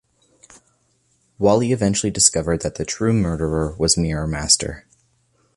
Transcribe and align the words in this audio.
Wally 1.37 1.71
eventually 1.71 2.09
discovered 2.09 2.63
that 2.63 2.73
the 2.73 2.85
true 2.85 3.13
murderer 3.13 3.75
was 3.77 3.97
Mirror 3.99 4.25
Master. 4.25 4.85